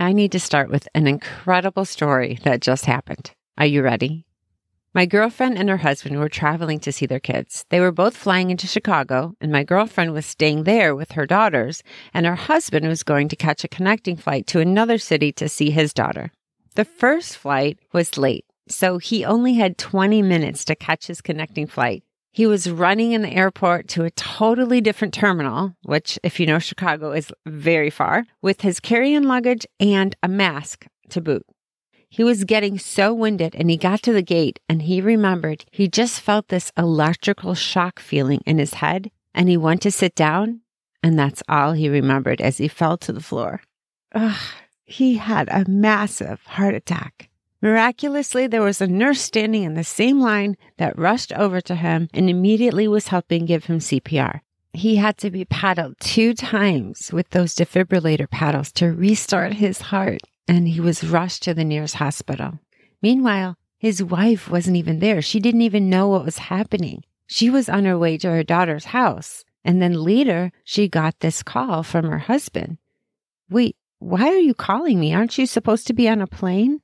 I 0.00 0.14
need 0.14 0.32
to 0.32 0.40
start 0.40 0.70
with 0.70 0.88
an 0.94 1.06
incredible 1.06 1.84
story 1.84 2.38
that 2.44 2.62
just 2.62 2.86
happened. 2.86 3.32
Are 3.58 3.66
you 3.66 3.82
ready? 3.82 4.24
My 4.94 5.04
girlfriend 5.04 5.58
and 5.58 5.68
her 5.68 5.76
husband 5.76 6.18
were 6.18 6.30
traveling 6.30 6.80
to 6.80 6.90
see 6.90 7.04
their 7.04 7.20
kids. 7.20 7.66
They 7.68 7.80
were 7.80 7.92
both 7.92 8.16
flying 8.16 8.50
into 8.50 8.66
Chicago, 8.66 9.34
and 9.42 9.52
my 9.52 9.62
girlfriend 9.62 10.14
was 10.14 10.24
staying 10.24 10.64
there 10.64 10.96
with 10.96 11.12
her 11.12 11.26
daughters, 11.26 11.82
and 12.14 12.24
her 12.24 12.34
husband 12.34 12.88
was 12.88 13.02
going 13.02 13.28
to 13.28 13.36
catch 13.36 13.62
a 13.62 13.68
connecting 13.68 14.16
flight 14.16 14.46
to 14.46 14.60
another 14.60 14.96
city 14.96 15.32
to 15.32 15.50
see 15.50 15.70
his 15.70 15.92
daughter. 15.92 16.32
The 16.76 16.86
first 16.86 17.36
flight 17.36 17.78
was 17.92 18.16
late, 18.16 18.46
so 18.68 18.96
he 18.96 19.26
only 19.26 19.56
had 19.56 19.76
20 19.76 20.22
minutes 20.22 20.64
to 20.64 20.74
catch 20.74 21.08
his 21.08 21.20
connecting 21.20 21.66
flight. 21.66 22.04
He 22.32 22.46
was 22.46 22.70
running 22.70 23.12
in 23.12 23.22
the 23.22 23.32
airport 23.32 23.88
to 23.88 24.04
a 24.04 24.10
totally 24.10 24.80
different 24.80 25.12
terminal, 25.12 25.74
which, 25.82 26.18
if 26.22 26.38
you 26.38 26.46
know 26.46 26.60
Chicago, 26.60 27.12
is 27.12 27.32
very 27.44 27.90
far, 27.90 28.24
with 28.40 28.60
his 28.60 28.78
carry 28.78 29.16
on 29.16 29.24
luggage 29.24 29.66
and 29.80 30.14
a 30.22 30.28
mask 30.28 30.86
to 31.08 31.20
boot. 31.20 31.44
He 32.08 32.24
was 32.24 32.44
getting 32.44 32.78
so 32.78 33.14
winded 33.14 33.54
and 33.54 33.70
he 33.70 33.76
got 33.76 34.02
to 34.02 34.12
the 34.12 34.22
gate 34.22 34.58
and 34.68 34.82
he 34.82 35.00
remembered 35.00 35.64
he 35.70 35.86
just 35.86 36.20
felt 36.20 36.48
this 36.48 36.72
electrical 36.76 37.54
shock 37.54 38.00
feeling 38.00 38.40
in 38.46 38.58
his 38.58 38.74
head 38.74 39.12
and 39.32 39.48
he 39.48 39.56
went 39.56 39.82
to 39.82 39.92
sit 39.92 40.16
down 40.16 40.60
and 41.04 41.16
that's 41.16 41.42
all 41.48 41.72
he 41.72 41.88
remembered 41.88 42.40
as 42.40 42.58
he 42.58 42.66
fell 42.66 42.98
to 42.98 43.12
the 43.12 43.20
floor. 43.20 43.62
Ugh, 44.12 44.40
he 44.84 45.14
had 45.18 45.48
a 45.50 45.64
massive 45.68 46.42
heart 46.46 46.74
attack. 46.74 47.29
Miraculously, 47.62 48.46
there 48.46 48.62
was 48.62 48.80
a 48.80 48.86
nurse 48.86 49.20
standing 49.20 49.64
in 49.64 49.74
the 49.74 49.84
same 49.84 50.20
line 50.20 50.56
that 50.78 50.98
rushed 50.98 51.32
over 51.34 51.60
to 51.60 51.74
him 51.74 52.08
and 52.14 52.30
immediately 52.30 52.88
was 52.88 53.08
helping 53.08 53.44
give 53.44 53.66
him 53.66 53.78
CPR. 53.78 54.40
He 54.72 54.96
had 54.96 55.18
to 55.18 55.30
be 55.30 55.44
paddled 55.44 55.98
two 56.00 56.32
times 56.32 57.12
with 57.12 57.30
those 57.30 57.54
defibrillator 57.54 58.30
paddles 58.30 58.72
to 58.72 58.92
restart 58.92 59.54
his 59.54 59.80
heart 59.80 60.22
and 60.48 60.68
he 60.68 60.80
was 60.80 61.04
rushed 61.04 61.42
to 61.42 61.54
the 61.54 61.64
nearest 61.64 61.96
hospital. 61.96 62.58
Meanwhile, 63.02 63.56
his 63.78 64.02
wife 64.02 64.50
wasn't 64.50 64.76
even 64.76 64.98
there. 64.98 65.22
She 65.22 65.40
didn't 65.40 65.62
even 65.62 65.90
know 65.90 66.08
what 66.08 66.24
was 66.24 66.38
happening. 66.38 67.04
She 67.26 67.50
was 67.50 67.68
on 67.68 67.84
her 67.84 67.98
way 67.98 68.18
to 68.18 68.30
her 68.30 68.42
daughter's 68.42 68.86
house. 68.86 69.44
And 69.64 69.80
then 69.80 69.92
later, 69.92 70.52
she 70.64 70.88
got 70.88 71.20
this 71.20 71.42
call 71.42 71.82
from 71.82 72.06
her 72.06 72.18
husband. 72.18 72.78
Wait, 73.48 73.76
why 73.98 74.28
are 74.28 74.38
you 74.38 74.54
calling 74.54 74.98
me? 74.98 75.14
Aren't 75.14 75.38
you 75.38 75.46
supposed 75.46 75.86
to 75.86 75.92
be 75.92 76.08
on 76.08 76.20
a 76.20 76.26
plane? 76.26 76.80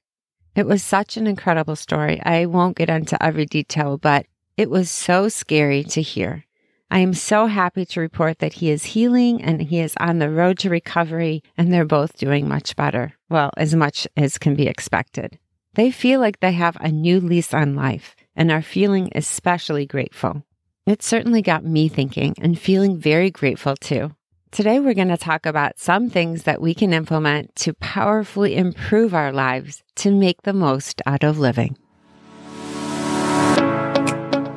It 0.57 0.67
was 0.67 0.83
such 0.83 1.19
an 1.19 1.27
incredible 1.27 1.77
story. 1.77 2.19
I 2.25 2.47
won't 2.47 2.79
get 2.79 2.89
into 2.89 3.23
every 3.23 3.45
detail, 3.45 3.99
but 3.99 4.25
it 4.57 4.71
was 4.71 4.91
so 4.91 5.29
scary 5.29 5.85
to 5.85 6.01
hear. 6.01 6.47
I 6.91 7.01
am 7.01 7.13
so 7.13 7.45
happy 7.45 7.85
to 7.85 8.01
report 8.01 8.39
that 8.39 8.55
he 8.55 8.71
is 8.71 8.85
healing 8.97 9.43
and 9.43 9.61
he 9.61 9.81
is 9.81 9.95
on 10.01 10.19
the 10.19 10.31
road 10.31 10.59
to 10.61 10.71
recovery, 10.71 11.43
and 11.59 11.71
they're 11.71 11.85
both 11.85 12.17
doing 12.17 12.49
much 12.49 12.75
better. 12.75 13.13
Well, 13.29 13.51
as 13.59 13.75
much 13.75 14.09
as 14.17 14.39
can 14.39 14.55
be 14.55 14.67
expected. 14.67 15.39
They 15.75 15.91
feel 15.91 16.21
like 16.21 16.41
they 16.41 16.53
have 16.53 16.79
a 16.81 16.91
new 16.91 17.21
lease 17.21 17.53
on 17.53 17.75
life 17.75 18.17
and 18.35 18.51
are 18.51 18.63
feeling 18.63 19.11
especially 19.15 19.85
grateful. 19.85 20.43
It 20.87 21.03
certainly 21.03 21.43
got 21.43 21.67
me 21.67 21.89
thinking 21.89 22.35
and 22.41 22.59
feeling 22.59 22.97
very 22.97 23.31
grateful 23.31 23.77
too. 23.77 24.13
Today, 24.53 24.79
we're 24.79 24.95
going 24.95 25.09
to 25.09 25.17
talk 25.17 25.45
about 25.45 25.79
some 25.79 26.09
things 26.09 26.45
that 26.45 26.63
we 26.63 26.73
can 26.73 26.93
implement 26.93 27.55
to 27.57 27.75
powerfully 27.75 28.57
improve 28.57 29.13
our 29.13 29.33
lives 29.33 29.83
to 29.97 30.11
make 30.11 30.43
the 30.43 30.53
most 30.53 31.03
out 31.05 31.25
of 31.25 31.39
living. 31.39 31.77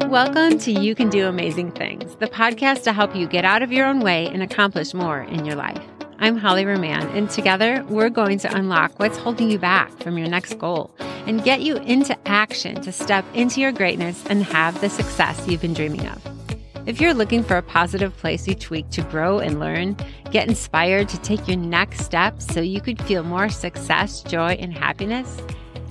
Welcome 0.09 0.59
to 0.59 0.71
You 0.71 0.93
Can 0.93 1.09
Do 1.09 1.27
Amazing 1.27 1.71
Things, 1.71 2.15
the 2.17 2.27
podcast 2.27 2.83
to 2.83 2.93
help 2.93 3.15
you 3.15 3.27
get 3.27 3.43
out 3.45 3.63
of 3.63 3.71
your 3.71 3.87
own 3.87 3.99
way 3.99 4.27
and 4.27 4.43
accomplish 4.43 4.93
more 4.93 5.21
in 5.21 5.43
your 5.43 5.55
life. 5.55 5.83
I'm 6.19 6.37
Holly 6.37 6.65
Roman, 6.65 7.07
and 7.09 7.29
together 7.29 7.83
we're 7.89 8.09
going 8.09 8.37
to 8.39 8.55
unlock 8.55 8.99
what's 8.99 9.17
holding 9.17 9.49
you 9.49 9.57
back 9.57 9.91
from 10.03 10.17
your 10.17 10.27
next 10.27 10.59
goal 10.59 10.91
and 11.25 11.43
get 11.43 11.61
you 11.61 11.77
into 11.77 12.15
action 12.27 12.79
to 12.81 12.91
step 12.91 13.25
into 13.33 13.59
your 13.59 13.71
greatness 13.71 14.23
and 14.27 14.43
have 14.43 14.79
the 14.81 14.89
success 14.89 15.47
you've 15.47 15.61
been 15.61 15.73
dreaming 15.73 16.07
of. 16.07 16.48
If 16.89 16.99
you're 16.99 17.13
looking 17.13 17.43
for 17.43 17.55
a 17.55 17.61
positive 17.61 18.17
place 18.17 18.47
each 18.47 18.71
week 18.71 18.89
to 18.89 19.03
grow 19.03 19.37
and 19.37 19.59
learn, 19.59 19.95
get 20.31 20.47
inspired 20.47 21.07
to 21.09 21.21
take 21.21 21.47
your 21.47 21.55
next 21.55 21.99
step 21.99 22.41
so 22.41 22.61
you 22.61 22.81
could 22.81 22.99
feel 23.03 23.21
more 23.21 23.47
success, 23.47 24.23
joy, 24.23 24.53
and 24.53 24.73
happiness, 24.73 25.37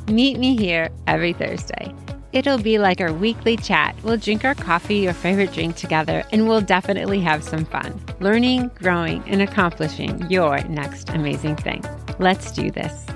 meet 0.09 0.41
me 0.41 0.57
here 0.57 0.91
every 1.07 1.33
Thursday. 1.33 1.95
It'll 2.33 2.59
be 2.59 2.81
like 2.81 3.01
our 3.01 3.13
weekly 3.13 3.57
chat. 3.57 3.95
We'll 4.03 4.17
drink 4.17 4.45
our 4.45 4.57
coffee 4.57 5.07
or 5.07 5.13
favorite 5.13 5.53
drink 5.53 5.77
together, 5.77 6.25
and 6.33 6.49
we'll 6.49 6.63
definitely 6.63 7.21
have 7.21 7.45
some 7.45 7.65
fun, 7.65 8.05
learning, 8.19 8.73
growing, 8.75 9.23
and 9.29 9.41
accomplishing 9.41 10.29
your 10.29 10.59
next 10.65 11.11
amazing 11.11 11.55
thing. 11.55 11.85
Let's 12.19 12.51
do 12.51 12.73
this. 12.73 13.07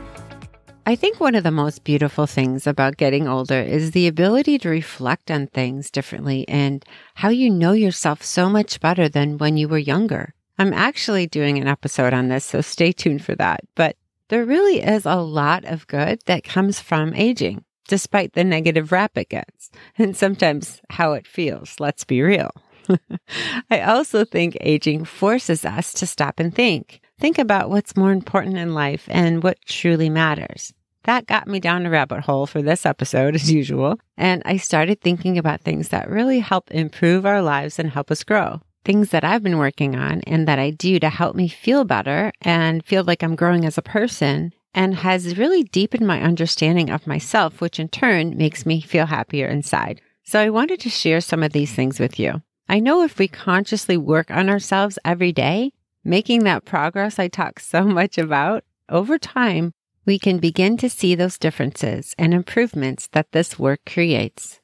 I 0.84 0.96
think 0.96 1.20
one 1.20 1.36
of 1.36 1.44
the 1.44 1.52
most 1.52 1.84
beautiful 1.84 2.26
things 2.26 2.66
about 2.66 2.96
getting 2.96 3.28
older 3.28 3.60
is 3.60 3.92
the 3.92 4.08
ability 4.08 4.58
to 4.58 4.68
reflect 4.68 5.30
on 5.30 5.46
things 5.46 5.92
differently 5.92 6.44
and 6.48 6.84
how 7.14 7.28
you 7.28 7.50
know 7.50 7.70
yourself 7.70 8.24
so 8.24 8.48
much 8.48 8.80
better 8.80 9.08
than 9.08 9.38
when 9.38 9.56
you 9.56 9.68
were 9.68 9.78
younger. 9.78 10.34
I'm 10.58 10.72
actually 10.72 11.28
doing 11.28 11.56
an 11.58 11.68
episode 11.68 12.12
on 12.12 12.28
this, 12.28 12.44
so 12.44 12.60
stay 12.62 12.90
tuned 12.90 13.24
for 13.24 13.36
that. 13.36 13.60
But 13.76 13.96
there 14.26 14.44
really 14.44 14.80
is 14.80 15.06
a 15.06 15.16
lot 15.16 15.64
of 15.64 15.86
good 15.86 16.20
that 16.26 16.42
comes 16.42 16.80
from 16.80 17.14
aging 17.14 17.64
despite 17.86 18.32
the 18.32 18.42
negative 18.42 18.90
rap 18.90 19.18
it 19.18 19.28
gets, 19.28 19.70
and 19.98 20.16
sometimes 20.16 20.80
how 20.88 21.12
it 21.12 21.26
feels, 21.26 21.78
let's 21.78 22.04
be 22.04 22.22
real. 22.22 22.50
I 23.70 23.82
also 23.82 24.24
think 24.24 24.56
aging 24.62 25.04
forces 25.04 25.64
us 25.64 25.92
to 25.94 26.06
stop 26.06 26.40
and 26.40 26.54
think. 26.54 27.01
Think 27.22 27.38
about 27.38 27.70
what's 27.70 27.96
more 27.96 28.10
important 28.10 28.58
in 28.58 28.74
life 28.74 29.06
and 29.08 29.44
what 29.44 29.64
truly 29.64 30.10
matters. 30.10 30.74
That 31.04 31.28
got 31.28 31.46
me 31.46 31.60
down 31.60 31.86
a 31.86 31.90
rabbit 31.90 32.22
hole 32.22 32.48
for 32.48 32.60
this 32.62 32.84
episode, 32.84 33.36
as 33.36 33.48
usual, 33.48 34.00
and 34.16 34.42
I 34.44 34.56
started 34.56 35.00
thinking 35.00 35.38
about 35.38 35.60
things 35.60 35.90
that 35.90 36.10
really 36.10 36.40
help 36.40 36.68
improve 36.72 37.24
our 37.24 37.40
lives 37.40 37.78
and 37.78 37.90
help 37.90 38.10
us 38.10 38.24
grow. 38.24 38.60
Things 38.84 39.10
that 39.10 39.22
I've 39.22 39.44
been 39.44 39.58
working 39.58 39.94
on 39.94 40.22
and 40.22 40.48
that 40.48 40.58
I 40.58 40.70
do 40.70 40.98
to 40.98 41.08
help 41.10 41.36
me 41.36 41.46
feel 41.46 41.84
better 41.84 42.32
and 42.40 42.84
feel 42.84 43.04
like 43.04 43.22
I'm 43.22 43.36
growing 43.36 43.64
as 43.64 43.78
a 43.78 43.82
person 43.82 44.52
and 44.74 44.96
has 44.96 45.38
really 45.38 45.62
deepened 45.62 46.04
my 46.04 46.20
understanding 46.20 46.90
of 46.90 47.06
myself, 47.06 47.60
which 47.60 47.78
in 47.78 47.86
turn 47.86 48.36
makes 48.36 48.66
me 48.66 48.80
feel 48.80 49.06
happier 49.06 49.46
inside. 49.46 50.00
So 50.24 50.40
I 50.40 50.50
wanted 50.50 50.80
to 50.80 50.90
share 50.90 51.20
some 51.20 51.44
of 51.44 51.52
these 51.52 51.72
things 51.72 52.00
with 52.00 52.18
you. 52.18 52.42
I 52.68 52.80
know 52.80 53.04
if 53.04 53.20
we 53.20 53.28
consciously 53.28 53.96
work 53.96 54.32
on 54.32 54.48
ourselves 54.48 54.98
every 55.04 55.30
day, 55.30 55.72
making 56.04 56.44
that 56.44 56.64
progress 56.64 57.18
I 57.18 57.28
talk 57.28 57.60
so 57.60 57.84
much 57.98 58.18
about, 58.18 58.64
over 58.88 59.18
time, 59.18 59.72
we 60.04 60.18
can 60.18 60.38
begin 60.38 60.76
to 60.78 60.90
see 60.90 61.14
those 61.14 61.38
differences 61.38 62.14
and 62.18 62.34
improvements 62.34 63.08
that 63.12 63.32
this 63.32 63.58
work 63.58 63.80
creates. 63.86 64.60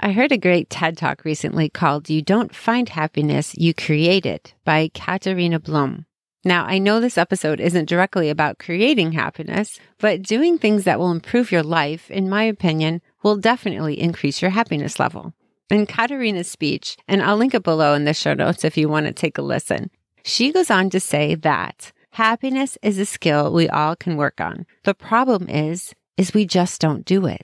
I 0.00 0.12
heard 0.12 0.32
a 0.32 0.38
great 0.38 0.70
TED 0.70 0.96
talk 0.96 1.24
recently 1.24 1.68
called 1.68 2.08
You 2.08 2.22
Don't 2.22 2.54
Find 2.54 2.88
Happiness, 2.88 3.54
You 3.56 3.74
Create 3.74 4.26
It 4.26 4.54
by 4.64 4.90
Katarina 4.94 5.60
Blom. 5.60 6.06
Now, 6.42 6.64
I 6.64 6.78
know 6.78 7.00
this 7.00 7.18
episode 7.18 7.60
isn't 7.60 7.88
directly 7.88 8.30
about 8.30 8.58
creating 8.58 9.12
happiness, 9.12 9.78
but 9.98 10.22
doing 10.22 10.56
things 10.56 10.84
that 10.84 10.98
will 10.98 11.10
improve 11.10 11.52
your 11.52 11.62
life, 11.62 12.10
in 12.10 12.30
my 12.30 12.44
opinion, 12.44 13.02
will 13.22 13.36
definitely 13.36 14.00
increase 14.00 14.40
your 14.40 14.50
happiness 14.50 14.98
level. 14.98 15.34
In 15.68 15.84
Katarina's 15.86 16.50
speech, 16.50 16.96
and 17.06 17.22
I'll 17.22 17.36
link 17.36 17.54
it 17.54 17.62
below 17.62 17.92
in 17.92 18.06
the 18.06 18.14
show 18.14 18.32
notes 18.32 18.64
if 18.64 18.78
you 18.78 18.88
want 18.88 19.06
to 19.06 19.12
take 19.12 19.36
a 19.36 19.42
listen, 19.42 19.90
she 20.22 20.52
goes 20.52 20.70
on 20.70 20.90
to 20.90 21.00
say 21.00 21.34
that 21.34 21.92
happiness 22.12 22.76
is 22.82 22.98
a 22.98 23.06
skill 23.06 23.52
we 23.52 23.68
all 23.68 23.96
can 23.96 24.16
work 24.16 24.40
on. 24.40 24.66
The 24.84 24.94
problem 24.94 25.48
is, 25.48 25.94
is 26.16 26.34
we 26.34 26.44
just 26.44 26.80
don't 26.80 27.04
do 27.04 27.26
it. 27.26 27.42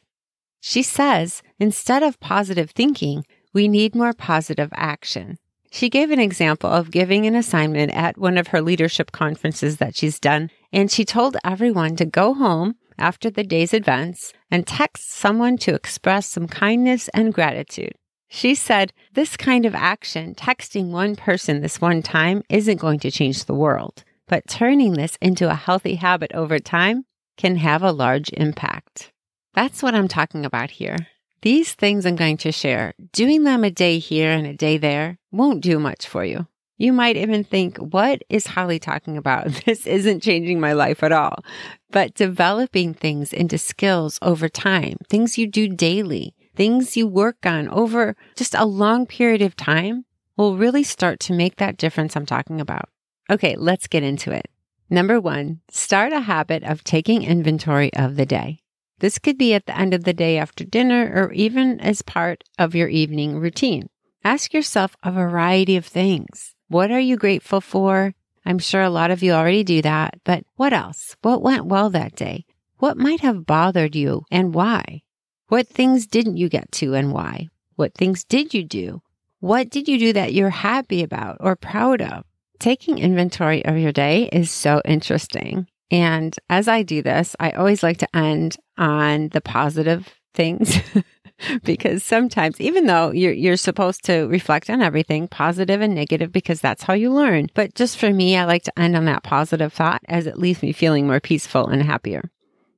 She 0.60 0.82
says, 0.82 1.42
instead 1.58 2.02
of 2.02 2.20
positive 2.20 2.70
thinking, 2.70 3.24
we 3.52 3.68
need 3.68 3.94
more 3.94 4.12
positive 4.12 4.70
action. 4.74 5.38
She 5.70 5.88
gave 5.88 6.10
an 6.10 6.20
example 6.20 6.70
of 6.70 6.90
giving 6.90 7.26
an 7.26 7.34
assignment 7.34 7.92
at 7.92 8.18
one 8.18 8.38
of 8.38 8.48
her 8.48 8.60
leadership 8.60 9.12
conferences 9.12 9.76
that 9.76 9.96
she's 9.96 10.18
done, 10.18 10.50
and 10.72 10.90
she 10.90 11.04
told 11.04 11.36
everyone 11.44 11.96
to 11.96 12.04
go 12.04 12.34
home 12.34 12.76
after 12.98 13.30
the 13.30 13.44
day's 13.44 13.74
events 13.74 14.32
and 14.50 14.66
text 14.66 15.10
someone 15.10 15.56
to 15.58 15.74
express 15.74 16.26
some 16.26 16.48
kindness 16.48 17.08
and 17.08 17.34
gratitude. 17.34 17.94
She 18.36 18.54
said, 18.54 18.92
This 19.14 19.34
kind 19.34 19.64
of 19.64 19.74
action, 19.74 20.34
texting 20.34 20.90
one 20.90 21.16
person 21.16 21.62
this 21.62 21.80
one 21.80 22.02
time, 22.02 22.42
isn't 22.50 22.76
going 22.76 22.98
to 22.98 23.10
change 23.10 23.46
the 23.46 23.54
world, 23.54 24.04
but 24.28 24.46
turning 24.46 24.92
this 24.92 25.16
into 25.22 25.50
a 25.50 25.54
healthy 25.54 25.94
habit 25.94 26.32
over 26.34 26.58
time 26.58 27.06
can 27.38 27.56
have 27.56 27.82
a 27.82 27.92
large 27.92 28.28
impact. 28.34 29.10
That's 29.54 29.82
what 29.82 29.94
I'm 29.94 30.06
talking 30.06 30.44
about 30.44 30.72
here. 30.72 30.98
These 31.40 31.72
things 31.72 32.04
I'm 32.04 32.14
going 32.14 32.36
to 32.38 32.52
share, 32.52 32.92
doing 33.10 33.44
them 33.44 33.64
a 33.64 33.70
day 33.70 33.98
here 33.98 34.32
and 34.32 34.46
a 34.46 34.52
day 34.52 34.76
there 34.76 35.16
won't 35.32 35.62
do 35.62 35.78
much 35.78 36.06
for 36.06 36.22
you. 36.22 36.46
You 36.76 36.92
might 36.92 37.16
even 37.16 37.42
think, 37.42 37.78
what 37.78 38.20
is 38.28 38.48
Holly 38.48 38.78
talking 38.78 39.16
about? 39.16 39.48
This 39.64 39.86
isn't 39.86 40.22
changing 40.22 40.60
my 40.60 40.74
life 40.74 41.02
at 41.02 41.10
all. 41.10 41.42
But 41.90 42.12
developing 42.12 42.92
things 42.92 43.32
into 43.32 43.56
skills 43.56 44.18
over 44.20 44.50
time, 44.50 44.98
things 45.08 45.38
you 45.38 45.46
do 45.46 45.68
daily, 45.68 46.34
things 46.56 46.96
you 46.96 47.06
work 47.06 47.44
on 47.44 47.68
over 47.68 48.16
just 48.34 48.54
a 48.54 48.64
long 48.64 49.06
period 49.06 49.42
of 49.42 49.54
time 49.54 50.04
will 50.36 50.56
really 50.56 50.82
start 50.82 51.20
to 51.20 51.32
make 51.32 51.56
that 51.56 51.76
difference 51.76 52.16
I'm 52.16 52.26
talking 52.26 52.60
about. 52.60 52.88
Okay, 53.30 53.54
let's 53.56 53.86
get 53.86 54.02
into 54.02 54.32
it. 54.32 54.48
Number 54.88 55.20
one, 55.20 55.60
start 55.70 56.12
a 56.12 56.20
habit 56.20 56.62
of 56.62 56.84
taking 56.84 57.22
inventory 57.22 57.92
of 57.94 58.16
the 58.16 58.26
day. 58.26 58.60
This 58.98 59.18
could 59.18 59.36
be 59.36 59.52
at 59.52 59.66
the 59.66 59.76
end 59.76 59.92
of 59.92 60.04
the 60.04 60.14
day 60.14 60.38
after 60.38 60.64
dinner 60.64 61.12
or 61.14 61.32
even 61.32 61.80
as 61.80 62.02
part 62.02 62.44
of 62.58 62.74
your 62.74 62.88
evening 62.88 63.38
routine. 63.38 63.88
Ask 64.24 64.54
yourself 64.54 64.96
a 65.02 65.12
variety 65.12 65.76
of 65.76 65.84
things. 65.84 66.54
What 66.68 66.90
are 66.90 67.00
you 67.00 67.16
grateful 67.16 67.60
for? 67.60 68.14
I'm 68.44 68.58
sure 68.58 68.82
a 68.82 68.90
lot 68.90 69.10
of 69.10 69.22
you 69.22 69.32
already 69.32 69.64
do 69.64 69.82
that, 69.82 70.20
but 70.24 70.44
what 70.54 70.72
else? 70.72 71.16
What 71.20 71.42
went 71.42 71.66
well 71.66 71.90
that 71.90 72.16
day? 72.16 72.46
What 72.78 72.96
might 72.96 73.20
have 73.20 73.46
bothered 73.46 73.96
you 73.96 74.22
and 74.30 74.54
why? 74.54 75.02
What 75.48 75.68
things 75.68 76.08
didn't 76.08 76.38
you 76.38 76.48
get 76.48 76.72
to 76.72 76.94
and 76.94 77.12
why? 77.12 77.48
What 77.76 77.94
things 77.94 78.24
did 78.24 78.52
you 78.52 78.64
do? 78.64 79.00
What 79.38 79.70
did 79.70 79.86
you 79.86 79.96
do 79.96 80.12
that 80.14 80.32
you're 80.32 80.50
happy 80.50 81.04
about 81.04 81.36
or 81.38 81.54
proud 81.54 82.02
of? 82.02 82.24
Taking 82.58 82.98
inventory 82.98 83.64
of 83.64 83.78
your 83.78 83.92
day 83.92 84.28
is 84.32 84.50
so 84.50 84.82
interesting. 84.84 85.68
And 85.88 86.36
as 86.50 86.66
I 86.66 86.82
do 86.82 87.00
this, 87.00 87.36
I 87.38 87.52
always 87.52 87.84
like 87.84 87.98
to 87.98 88.16
end 88.16 88.56
on 88.76 89.28
the 89.28 89.40
positive 89.40 90.12
things 90.34 90.80
because 91.62 92.02
sometimes, 92.02 92.60
even 92.60 92.86
though 92.86 93.12
you're, 93.12 93.32
you're 93.32 93.56
supposed 93.56 94.04
to 94.06 94.22
reflect 94.26 94.68
on 94.68 94.82
everything, 94.82 95.28
positive 95.28 95.80
and 95.80 95.94
negative, 95.94 96.32
because 96.32 96.60
that's 96.60 96.82
how 96.82 96.94
you 96.94 97.12
learn. 97.12 97.50
But 97.54 97.76
just 97.76 97.98
for 97.98 98.12
me, 98.12 98.36
I 98.36 98.46
like 98.46 98.64
to 98.64 98.76
end 98.76 98.96
on 98.96 99.04
that 99.04 99.22
positive 99.22 99.72
thought 99.72 100.02
as 100.08 100.26
it 100.26 100.38
leaves 100.38 100.60
me 100.60 100.72
feeling 100.72 101.06
more 101.06 101.20
peaceful 101.20 101.68
and 101.68 101.84
happier. 101.84 102.30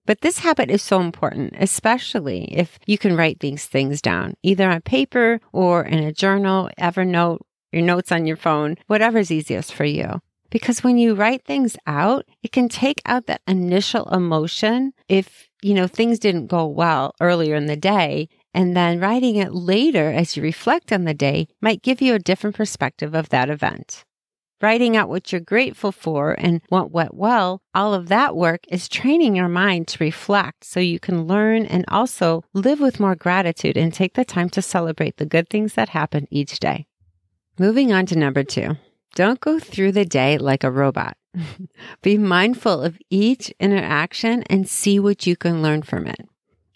But 0.09 0.23
this 0.23 0.39
habit 0.39 0.71
is 0.71 0.81
so 0.81 1.03
important, 1.03 1.53
especially 1.59 2.45
if 2.45 2.79
you 2.87 2.97
can 2.97 3.15
write 3.15 3.41
these 3.41 3.67
things 3.67 4.01
down, 4.01 4.33
either 4.43 4.67
on 4.71 4.81
paper 4.81 5.39
or 5.53 5.85
in 5.85 6.03
a 6.03 6.15
journal, 6.15 6.71
Evernote, 6.81 7.41
your 7.73 7.83
notes 7.83 8.11
on 8.11 8.25
your 8.25 8.39
phone, 8.39 8.77
whatever's 8.87 9.31
easiest 9.31 9.75
for 9.75 9.85
you. 9.85 10.23
Because 10.49 10.83
when 10.83 10.97
you 10.97 11.15
write 11.15 11.45
things 11.45 11.77
out, 11.87 12.25
it 12.43 12.53
can 12.53 12.71
take 12.71 13.03
out 13.05 13.27
that 13.27 13.43
initial 13.47 14.09
emotion 14.09 14.95
if, 15.11 15.47
you 15.61 15.75
know, 15.75 15.87
things 15.87 16.19
didn't 16.19 16.47
go 16.47 16.65
well 16.67 17.15
earlier 17.21 17.55
in 17.55 17.67
the 17.67 17.77
day. 17.77 18.31
And 18.55 18.75
then 18.75 19.01
writing 19.01 19.37
it 19.37 19.53
later 19.53 20.11
as 20.11 20.39
you 20.39 20.43
reflect 20.43 20.91
on 20.91 21.05
the 21.05 21.13
day 21.13 21.49
might 21.61 21.83
give 21.83 22.01
you 22.01 22.15
a 22.15 22.19
different 22.19 22.57
perspective 22.57 23.15
of 23.15 23.29
that 23.29 23.51
event 23.51 24.07
writing 24.61 24.97
out 24.97 25.09
what 25.09 25.33
you're 25.33 25.41
grateful 25.41 25.93
for 25.93 26.33
and 26.39 26.61
what 26.69 26.91
went 26.91 27.15
well, 27.15 27.63
all 27.75 27.95
of 27.95 28.09
that 28.09 28.37
work 28.37 28.61
is 28.69 28.89
training 28.89 29.37
your 29.37 29.49
mind 29.49 29.89
to 29.89 30.05
reflect 30.05 30.65
so 30.65 30.81
you 30.81 30.99
can 30.99 31.27
learn 31.27 31.67
and 31.67 31.85
also 31.89 32.45
live 32.53 32.81
with 32.81 33.01
more 33.01 33.15
gratitude 33.15 33.77
and 33.77 33.93
take 33.93 34.15
the 34.15 34.25
time 34.25 34.49
to 34.51 34.63
celebrate 34.63 35.17
the 35.17 35.27
good 35.27 35.49
things 35.49 35.75
that 35.75 35.91
happen 35.91 36.27
each 36.31 36.59
day. 36.59 36.87
Moving 37.59 37.93
on 37.93 38.07
to 38.07 38.19
number 38.19 38.45
two. 38.45 38.77
Don't 39.15 39.41
go 39.41 39.59
through 39.59 39.93
the 39.93 40.05
day 40.05 40.39
like 40.39 40.63
a 40.63 40.71
robot. 40.71 41.17
Be 42.03 42.19
mindful 42.19 42.83
of 42.83 42.99
each 43.11 43.51
interaction 43.59 44.43
and 44.45 44.69
see 44.69 44.99
what 44.99 45.27
you 45.27 45.37
can 45.37 45.63
learn 45.63 45.83
from 45.83 46.07
it. 46.07 46.29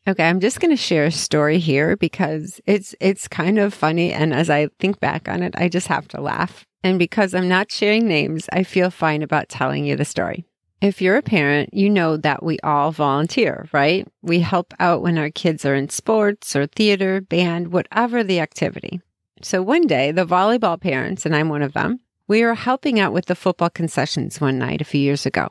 Okay, 0.08 0.28
I'm 0.28 0.40
just 0.40 0.58
going 0.58 0.72
to 0.72 0.76
share 0.76 1.04
a 1.04 1.12
story 1.12 1.60
here 1.60 1.96
because 1.96 2.60
it's 2.66 2.94
it's 3.00 3.28
kind 3.28 3.58
of 3.58 3.72
funny 3.72 4.12
and 4.12 4.34
as 4.34 4.50
I 4.50 4.68
think 4.80 4.98
back 4.98 5.28
on 5.28 5.44
it, 5.44 5.54
I 5.56 5.68
just 5.68 5.86
have 5.86 6.08
to 6.08 6.20
laugh. 6.20 6.66
And 6.84 6.98
because 6.98 7.34
I'm 7.34 7.48
not 7.48 7.70
sharing 7.70 8.06
names, 8.06 8.48
I 8.52 8.64
feel 8.64 8.90
fine 8.90 9.22
about 9.22 9.48
telling 9.48 9.84
you 9.84 9.96
the 9.96 10.04
story. 10.04 10.44
If 10.80 11.00
you're 11.00 11.16
a 11.16 11.22
parent, 11.22 11.72
you 11.72 11.88
know 11.88 12.16
that 12.16 12.42
we 12.42 12.58
all 12.64 12.90
volunteer, 12.90 13.68
right? 13.72 14.06
We 14.20 14.40
help 14.40 14.74
out 14.80 15.00
when 15.00 15.16
our 15.16 15.30
kids 15.30 15.64
are 15.64 15.76
in 15.76 15.90
sports 15.90 16.56
or 16.56 16.66
theater, 16.66 17.20
band, 17.20 17.72
whatever 17.72 18.24
the 18.24 18.40
activity. 18.40 19.00
So 19.42 19.62
one 19.62 19.86
day, 19.86 20.10
the 20.10 20.26
volleyball 20.26 20.80
parents, 20.80 21.24
and 21.24 21.36
I'm 21.36 21.48
one 21.48 21.62
of 21.62 21.72
them, 21.72 22.00
we 22.26 22.42
were 22.42 22.54
helping 22.54 22.98
out 22.98 23.12
with 23.12 23.26
the 23.26 23.36
football 23.36 23.70
concessions 23.70 24.40
one 24.40 24.58
night 24.58 24.80
a 24.80 24.84
few 24.84 25.00
years 25.00 25.24
ago. 25.24 25.48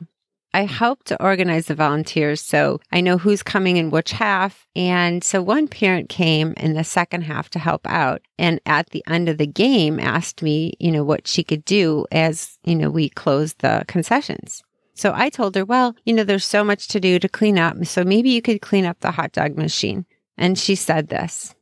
I 0.54 0.64
help 0.64 1.04
to 1.04 1.22
organize 1.22 1.66
the 1.66 1.74
volunteers 1.74 2.40
so 2.40 2.80
I 2.90 3.00
know 3.00 3.16
who's 3.16 3.42
coming 3.42 3.78
in 3.78 3.90
which 3.90 4.12
half. 4.12 4.66
And 4.76 5.24
so 5.24 5.40
one 5.40 5.66
parent 5.66 6.10
came 6.10 6.52
in 6.58 6.74
the 6.74 6.84
second 6.84 7.22
half 7.22 7.48
to 7.50 7.58
help 7.58 7.86
out. 7.86 8.20
And 8.38 8.60
at 8.66 8.90
the 8.90 9.02
end 9.08 9.30
of 9.30 9.38
the 9.38 9.46
game 9.46 9.98
asked 9.98 10.42
me, 10.42 10.74
you 10.78 10.90
know, 10.90 11.04
what 11.04 11.26
she 11.26 11.42
could 11.42 11.64
do 11.64 12.06
as, 12.12 12.58
you 12.64 12.74
know, 12.74 12.90
we 12.90 13.08
closed 13.08 13.60
the 13.60 13.84
concessions. 13.88 14.62
So 14.94 15.12
I 15.14 15.30
told 15.30 15.54
her, 15.54 15.64
well, 15.64 15.96
you 16.04 16.12
know, 16.12 16.24
there's 16.24 16.44
so 16.44 16.62
much 16.62 16.88
to 16.88 17.00
do 17.00 17.18
to 17.18 17.28
clean 17.28 17.58
up. 17.58 17.82
So 17.86 18.04
maybe 18.04 18.28
you 18.28 18.42
could 18.42 18.60
clean 18.60 18.84
up 18.84 19.00
the 19.00 19.10
hot 19.10 19.32
dog 19.32 19.56
machine. 19.56 20.04
And 20.36 20.58
she 20.58 20.74
said 20.74 21.08
this, 21.08 21.54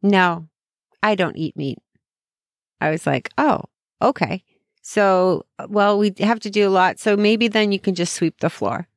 no, 0.00 0.48
I 1.02 1.16
don't 1.16 1.36
eat 1.36 1.56
meat. 1.56 1.78
I 2.80 2.90
was 2.90 3.04
like, 3.04 3.30
oh, 3.36 3.62
okay. 4.00 4.44
So, 4.88 5.44
well, 5.68 5.98
we 5.98 6.14
have 6.20 6.40
to 6.40 6.50
do 6.50 6.66
a 6.66 6.70
lot. 6.70 6.98
So 6.98 7.14
maybe 7.14 7.46
then 7.46 7.72
you 7.72 7.78
can 7.78 7.94
just 7.94 8.14
sweep 8.14 8.40
the 8.40 8.48
floor. 8.48 8.88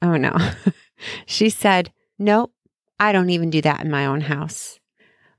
Oh 0.00 0.16
no. 0.16 0.32
she 1.26 1.50
said, 1.50 1.92
nope, 2.20 2.52
I 3.00 3.10
don't 3.10 3.30
even 3.30 3.50
do 3.50 3.60
that 3.62 3.80
in 3.80 3.90
my 3.90 4.06
own 4.06 4.20
house. 4.20 4.78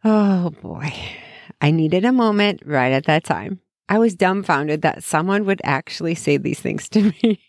Oh 0.03 0.49
boy. 0.61 0.93
I 1.61 1.71
needed 1.71 2.03
a 2.03 2.11
moment 2.11 2.61
right 2.65 2.91
at 2.91 3.05
that 3.05 3.23
time. 3.23 3.61
I 3.87 3.97
was 3.97 4.15
dumbfounded 4.15 4.81
that 4.81 5.01
someone 5.01 5.45
would 5.45 5.61
actually 5.63 6.15
say 6.15 6.35
these 6.35 6.59
things 6.59 6.89
to 6.89 7.13
me 7.23 7.39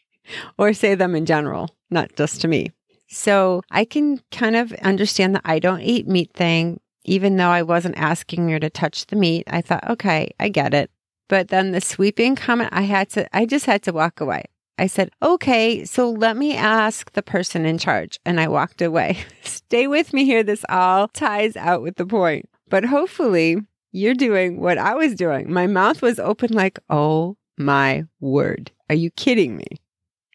or 0.56 0.72
say 0.72 0.94
them 0.94 1.16
in 1.16 1.26
general, 1.26 1.74
not 1.90 2.14
just 2.14 2.40
to 2.42 2.48
me. 2.48 2.70
So 3.08 3.62
I 3.72 3.84
can 3.84 4.20
kind 4.30 4.54
of 4.54 4.72
understand 4.74 5.34
the 5.34 5.40
I 5.44 5.58
don't 5.58 5.80
eat 5.80 6.06
meat 6.06 6.32
thing, 6.32 6.78
even 7.04 7.38
though 7.38 7.50
I 7.50 7.62
wasn't 7.62 7.98
asking 7.98 8.48
her 8.50 8.60
to 8.60 8.70
touch 8.70 9.06
the 9.06 9.16
meat. 9.16 9.48
I 9.48 9.62
thought, 9.62 9.90
okay, 9.90 10.32
I 10.38 10.48
get 10.48 10.74
it. 10.74 10.92
But 11.28 11.48
then 11.48 11.72
the 11.72 11.80
sweeping 11.80 12.36
comment, 12.36 12.70
I 12.72 12.82
had 12.82 13.10
to, 13.10 13.36
I 13.36 13.46
just 13.46 13.66
had 13.66 13.82
to 13.84 13.92
walk 13.92 14.20
away. 14.20 14.44
I 14.78 14.86
said, 14.86 15.10
okay, 15.22 15.84
so 15.84 16.10
let 16.10 16.36
me 16.36 16.54
ask 16.54 17.12
the 17.12 17.22
person 17.22 17.64
in 17.64 17.78
charge. 17.78 18.20
And 18.26 18.38
I 18.38 18.48
walked 18.48 18.82
away. 18.82 19.18
Stay 19.42 19.86
with 19.86 20.12
me 20.12 20.24
here. 20.24 20.42
This 20.42 20.64
all 20.68 21.08
ties 21.08 21.56
out 21.56 21.82
with 21.82 21.96
the 21.96 22.06
point. 22.06 22.48
But 22.68 22.84
hopefully 22.84 23.56
you're 23.92 24.14
doing 24.14 24.60
what 24.60 24.76
I 24.76 24.94
was 24.94 25.14
doing. 25.14 25.52
My 25.52 25.66
mouth 25.66 26.02
was 26.02 26.18
open 26.18 26.52
like, 26.52 26.78
oh 26.90 27.36
my 27.56 28.04
word. 28.20 28.70
Are 28.90 28.94
you 28.94 29.10
kidding 29.10 29.56
me? 29.56 29.66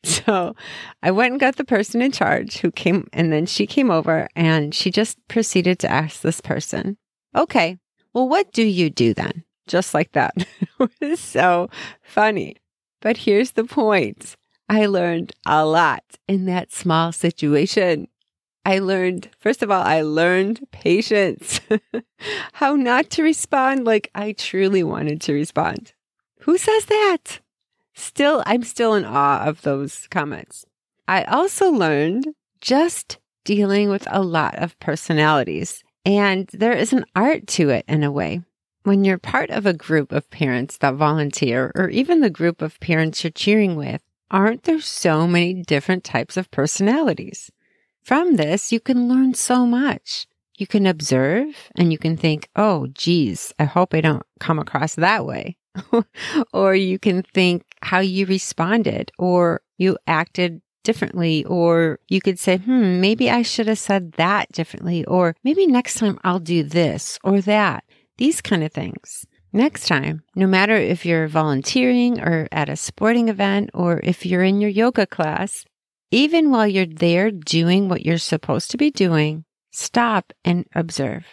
So 0.04 0.56
I 1.04 1.12
went 1.12 1.34
and 1.34 1.40
got 1.40 1.58
the 1.58 1.64
person 1.64 2.02
in 2.02 2.12
charge 2.12 2.58
who 2.58 2.72
came, 2.72 3.08
and 3.14 3.32
then 3.32 3.46
she 3.46 3.68
came 3.68 3.92
over 3.92 4.28
and 4.36 4.74
she 4.74 4.90
just 4.90 5.16
proceeded 5.28 5.78
to 5.80 5.92
ask 5.92 6.22
this 6.22 6.42
person, 6.42 6.98
okay, 7.36 7.78
well, 8.12 8.28
what 8.28 8.52
do 8.52 8.64
you 8.64 8.90
do 8.90 9.14
then? 9.14 9.44
Just 9.72 9.94
like 9.94 10.12
that. 10.12 10.34
it 10.80 10.92
was 11.02 11.20
so 11.20 11.70
funny. 12.04 12.58
But 13.00 13.18
here's 13.18 13.52
the 13.52 13.64
point 13.64 14.36
I 14.70 14.86
learned 14.86 15.34
a 15.46 15.66
lot 15.66 16.04
in 16.28 16.46
that 16.46 16.72
small 16.72 17.12
situation. 17.12 18.08
I 18.64 18.78
learned, 18.78 19.30
first 19.40 19.64
of 19.64 19.72
all, 19.72 19.82
I 19.82 20.02
learned 20.02 20.68
patience, 20.72 21.60
how 22.54 22.76
not 22.76 23.10
to 23.12 23.24
respond 23.24 23.86
like 23.86 24.12
I 24.14 24.34
truly 24.34 24.84
wanted 24.84 25.20
to 25.22 25.34
respond. 25.34 25.94
Who 26.42 26.58
says 26.58 26.86
that? 26.86 27.40
Still, 27.96 28.44
I'm 28.46 28.64
still 28.64 28.94
in 28.94 29.06
awe 29.06 29.44
of 29.44 29.64
those 29.64 30.08
comments. 30.12 30.66
I 31.08 31.24
also 31.24 31.72
learned 31.72 32.28
just 32.62 33.18
dealing 33.44 33.90
with 33.90 34.08
a 34.12 34.22
lot 34.22 34.56
of 34.60 34.80
personalities, 34.80 35.84
and 36.06 36.48
there 36.54 36.74
is 36.74 36.94
an 36.94 37.06
art 37.16 37.48
to 37.48 37.70
it 37.70 37.86
in 37.88 38.04
a 38.04 38.12
way. 38.12 38.42
When 38.84 39.06
you're 39.06 39.20
part 39.20 39.52
of 39.52 39.68
a 39.68 39.74
group 39.74 40.12
of 40.12 40.30
parents 40.32 40.78
that 40.78 40.96
volunteer, 40.96 41.72
or 41.76 41.90
even 41.90 42.22
the 42.22 42.32
group 42.32 42.64
of 42.64 42.80
parents 42.80 43.24
you're 43.24 43.32
cheering 43.32 43.76
with, 43.76 44.02
aren't 44.32 44.64
there 44.64 44.82
so 44.82 45.28
many 45.28 45.62
different 45.62 46.04
types 46.04 46.36
of 46.36 46.50
personalities? 46.50 47.52
From 48.02 48.38
this, 48.38 48.72
you 48.72 48.80
can 48.80 49.08
learn 49.08 49.36
so 49.36 49.68
much. 49.68 50.26
You 50.58 50.66
can 50.66 50.88
observe 50.88 51.70
and 51.76 51.92
you 51.92 52.00
can 52.00 52.18
think, 52.18 52.50
oh, 52.56 52.88
geez, 52.88 53.54
I 53.60 53.66
hope 53.66 53.94
I 53.94 54.02
don't 54.02 54.26
come 54.40 54.58
across 54.58 54.96
that 54.96 55.26
way. 55.28 55.58
or 56.54 56.76
you 56.76 56.98
can 56.98 57.22
think 57.22 57.64
how 57.84 58.00
you 58.00 58.26
responded 58.26 59.12
or 59.20 59.62
you 59.78 59.98
acted 60.08 60.62
differently. 60.84 61.46
Or 61.46 62.00
you 62.08 62.22
could 62.22 62.40
say, 62.40 62.58
hmm, 62.58 63.00
maybe 63.00 63.30
I 63.30 63.44
should 63.44 63.68
have 63.68 63.80
said 63.80 64.14
that 64.14 64.52
differently. 64.52 65.06
Or 65.06 65.36
maybe 65.44 65.68
next 65.68 65.96
time 65.96 66.20
I'll 66.24 66.40
do 66.40 66.64
this 66.64 67.20
or 67.24 67.42
that 67.42 67.84
these 68.22 68.40
kind 68.40 68.64
of 68.64 68.72
things. 68.72 69.26
Next 69.52 69.88
time, 69.88 70.22
no 70.36 70.46
matter 70.46 70.76
if 70.76 71.08
you're 71.08 71.28
volunteering 71.28 72.22
or 72.22 72.48
at 72.52 72.70
a 72.70 72.76
sporting 72.76 73.30
event 73.30 73.72
or 73.74 74.00
if 74.04 74.28
you're 74.28 74.44
in 74.44 74.62
your 74.62 74.70
yoga 74.70 75.08
class, 75.08 75.66
even 76.12 76.52
while 76.52 76.68
you're 76.68 76.86
there 76.86 77.32
doing 77.32 77.90
what 77.90 78.06
you're 78.06 78.20
supposed 78.20 78.70
to 78.70 78.78
be 78.78 78.92
doing, 78.92 79.44
stop 79.72 80.34
and 80.46 80.68
observe. 80.76 81.26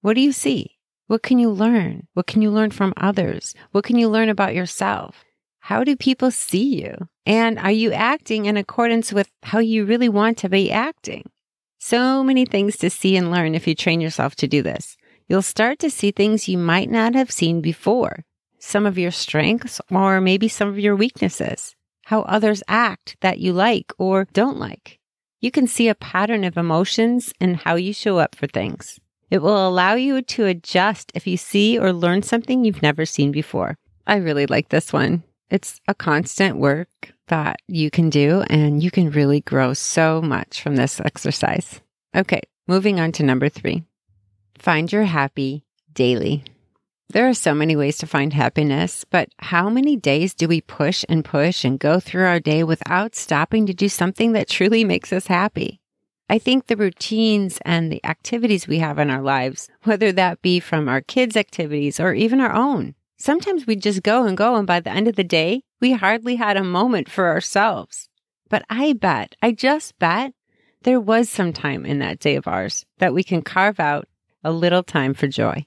What 0.00 0.14
do 0.14 0.22
you 0.22 0.32
see? 0.32 0.78
What 1.08 1.22
can 1.22 1.38
you 1.38 1.50
learn? 1.50 2.08
What 2.14 2.26
can 2.26 2.40
you 2.40 2.50
learn 2.50 2.70
from 2.70 2.94
others? 2.96 3.54
What 3.72 3.84
can 3.84 3.98
you 3.98 4.08
learn 4.08 4.30
about 4.30 4.54
yourself? 4.54 5.24
How 5.58 5.84
do 5.84 5.94
people 5.94 6.30
see 6.30 6.82
you? 6.82 6.94
And 7.26 7.58
are 7.58 7.70
you 7.70 7.92
acting 7.92 8.46
in 8.46 8.56
accordance 8.56 9.12
with 9.12 9.28
how 9.42 9.58
you 9.58 9.84
really 9.84 10.08
want 10.08 10.38
to 10.38 10.48
be 10.48 10.72
acting? 10.72 11.28
So 11.78 12.24
many 12.24 12.46
things 12.46 12.78
to 12.78 12.88
see 12.88 13.14
and 13.14 13.30
learn 13.30 13.54
if 13.54 13.66
you 13.66 13.74
train 13.74 14.00
yourself 14.00 14.34
to 14.36 14.48
do 14.48 14.62
this 14.62 14.96
you'll 15.28 15.42
start 15.42 15.78
to 15.80 15.90
see 15.90 16.10
things 16.10 16.48
you 16.48 16.58
might 16.58 16.90
not 16.90 17.14
have 17.14 17.30
seen 17.30 17.60
before, 17.60 18.24
some 18.58 18.86
of 18.86 18.98
your 18.98 19.10
strengths 19.10 19.80
or 19.90 20.20
maybe 20.20 20.48
some 20.48 20.68
of 20.68 20.78
your 20.78 20.96
weaknesses. 20.96 21.74
how 22.06 22.22
others 22.22 22.62
act 22.68 23.16
that 23.20 23.38
you 23.38 23.52
like 23.52 23.92
or 23.98 24.28
don't 24.32 24.58
like. 24.58 24.98
You 25.40 25.50
can 25.50 25.66
see 25.66 25.88
a 25.88 25.94
pattern 25.94 26.44
of 26.44 26.56
emotions 26.56 27.32
and 27.40 27.56
how 27.56 27.76
you 27.76 27.92
show 27.92 28.18
up 28.18 28.34
for 28.34 28.46
things. 28.46 28.98
It 29.30 29.42
will 29.42 29.66
allow 29.66 29.94
you 29.94 30.22
to 30.22 30.46
adjust 30.46 31.12
if 31.14 31.26
you 31.26 31.36
see 31.36 31.78
or 31.78 31.92
learn 31.92 32.22
something 32.22 32.64
you've 32.64 32.82
never 32.82 33.04
seen 33.04 33.32
before. 33.32 33.76
I 34.06 34.16
really 34.16 34.46
like 34.46 34.68
this 34.68 34.92
one. 34.92 35.22
It's 35.50 35.80
a 35.88 35.94
constant 35.94 36.56
work 36.56 36.88
that 37.28 37.56
you 37.68 37.90
can 37.90 38.10
do, 38.10 38.44
and 38.50 38.82
you 38.82 38.90
can 38.90 39.10
really 39.10 39.40
grow 39.40 39.72
so 39.72 40.20
much 40.20 40.60
from 40.60 40.76
this 40.76 41.00
exercise. 41.00 41.80
Okay, 42.14 42.42
moving 42.66 43.00
on 43.00 43.12
to 43.12 43.22
number 43.22 43.48
three 43.48 43.84
find 44.58 44.92
your 44.92 45.04
happy 45.04 45.64
daily. 45.92 46.44
There 47.10 47.28
are 47.28 47.34
so 47.34 47.54
many 47.54 47.76
ways 47.76 47.98
to 47.98 48.06
find 48.06 48.32
happiness, 48.32 49.04
but 49.08 49.28
how 49.38 49.68
many 49.68 49.96
days 49.96 50.34
do 50.34 50.48
we 50.48 50.60
push 50.60 51.04
and 51.08 51.24
push 51.24 51.64
and 51.64 51.78
go 51.78 52.00
through 52.00 52.24
our 52.24 52.40
day 52.40 52.64
without 52.64 53.14
stopping 53.14 53.66
to 53.66 53.74
do 53.74 53.88
something 53.88 54.32
that 54.32 54.48
truly 54.48 54.84
makes 54.84 55.12
us 55.12 55.28
happy? 55.28 55.80
I 56.28 56.38
think 56.38 56.66
the 56.66 56.76
routines 56.76 57.58
and 57.64 57.92
the 57.92 58.04
activities 58.04 58.66
we 58.66 58.78
have 58.78 58.98
in 58.98 59.10
our 59.10 59.22
lives, 59.22 59.68
whether 59.82 60.10
that 60.12 60.40
be 60.40 60.58
from 60.58 60.88
our 60.88 61.02
kids' 61.02 61.36
activities 61.36 62.00
or 62.00 62.14
even 62.14 62.40
our 62.40 62.52
own, 62.52 62.94
sometimes 63.18 63.66
we 63.66 63.76
just 63.76 64.02
go 64.02 64.24
and 64.24 64.36
go. 64.36 64.56
And 64.56 64.66
by 64.66 64.80
the 64.80 64.90
end 64.90 65.06
of 65.06 65.16
the 65.16 65.24
day, 65.24 65.62
we 65.80 65.92
hardly 65.92 66.36
had 66.36 66.56
a 66.56 66.64
moment 66.64 67.10
for 67.10 67.28
ourselves. 67.28 68.08
But 68.48 68.64
I 68.70 68.94
bet, 68.94 69.36
I 69.42 69.52
just 69.52 69.98
bet 69.98 70.32
there 70.82 71.00
was 71.00 71.28
some 71.28 71.52
time 71.52 71.84
in 71.84 71.98
that 71.98 72.18
day 72.18 72.36
of 72.36 72.48
ours 72.48 72.86
that 72.98 73.14
we 73.14 73.22
can 73.22 73.42
carve 73.42 73.78
out 73.78 74.08
a 74.44 74.52
little 74.52 74.82
time 74.82 75.14
for 75.14 75.26
joy. 75.26 75.66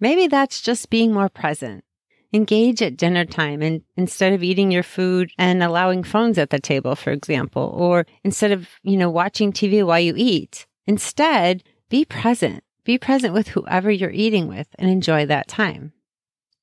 Maybe 0.00 0.26
that's 0.26 0.60
just 0.60 0.90
being 0.90 1.12
more 1.12 1.28
present. 1.28 1.84
Engage 2.32 2.80
at 2.80 2.96
dinner 2.96 3.24
time 3.24 3.60
and 3.60 3.82
instead 3.96 4.32
of 4.32 4.42
eating 4.42 4.70
your 4.70 4.82
food 4.82 5.32
and 5.36 5.62
allowing 5.62 6.02
phones 6.02 6.38
at 6.38 6.50
the 6.50 6.60
table, 6.60 6.94
for 6.94 7.10
example, 7.10 7.74
or 7.76 8.06
instead 8.24 8.52
of, 8.52 8.68
you 8.82 8.96
know, 8.96 9.10
watching 9.10 9.52
TV 9.52 9.84
while 9.84 10.00
you 10.00 10.14
eat, 10.16 10.66
instead 10.86 11.62
be 11.88 12.04
present. 12.04 12.62
Be 12.84 12.96
present 12.98 13.34
with 13.34 13.48
whoever 13.48 13.90
you're 13.90 14.10
eating 14.10 14.48
with 14.48 14.68
and 14.78 14.88
enjoy 14.88 15.26
that 15.26 15.48
time. 15.48 15.92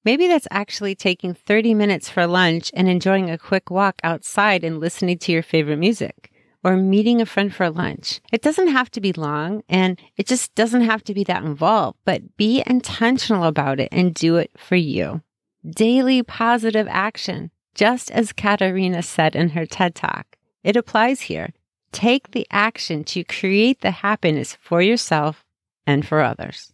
Maybe 0.03 0.27
that's 0.27 0.47
actually 0.49 0.95
taking 0.95 1.33
30 1.33 1.73
minutes 1.73 2.09
for 2.09 2.25
lunch 2.25 2.71
and 2.73 2.87
enjoying 2.87 3.29
a 3.29 3.37
quick 3.37 3.69
walk 3.69 3.99
outside 4.03 4.63
and 4.63 4.79
listening 4.79 5.17
to 5.19 5.31
your 5.33 5.43
favorite 5.43 5.77
music 5.77 6.31
or 6.67 6.75
meeting 6.75 7.21
a 7.21 7.25
friend 7.25 7.53
for 7.55 7.69
lunch. 7.69 8.19
It 8.29 8.41
doesn't 8.41 8.67
have 8.67 8.91
to 8.91 8.99
be 8.99 9.13
long 9.13 9.63
and 9.69 9.97
it 10.17 10.27
just 10.27 10.53
doesn't 10.53 10.81
have 10.81 11.01
to 11.05 11.13
be 11.13 11.23
that 11.23 11.45
involved, 11.45 11.97
but 12.03 12.35
be 12.35 12.61
intentional 12.67 13.45
about 13.45 13.79
it 13.79 13.87
and 13.89 14.13
do 14.13 14.35
it 14.35 14.51
for 14.57 14.75
you. 14.75 15.21
Daily 15.65 16.23
positive 16.23 16.85
action, 16.89 17.51
just 17.73 18.11
as 18.11 18.33
Katarina 18.33 19.01
said 19.01 19.33
in 19.33 19.51
her 19.51 19.65
TED 19.65 19.95
Talk. 19.95 20.35
It 20.61 20.75
applies 20.75 21.21
here. 21.21 21.53
Take 21.93 22.31
the 22.31 22.45
action 22.51 23.05
to 23.05 23.23
create 23.23 23.79
the 23.79 23.91
happiness 23.91 24.57
for 24.59 24.81
yourself 24.81 25.45
and 25.85 26.05
for 26.05 26.19
others. 26.19 26.73